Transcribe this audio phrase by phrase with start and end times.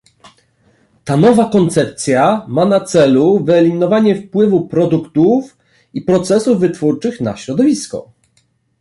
[1.09, 2.23] Ta nowa koncepcja
[2.55, 5.57] ma na celu wyeliminowanie wpływu produktów
[5.93, 8.11] i procesów wytwórczych na środowisko